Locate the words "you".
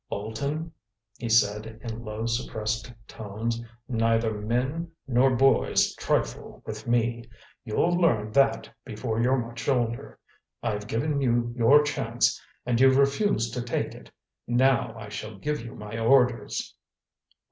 11.21-11.53, 15.63-15.75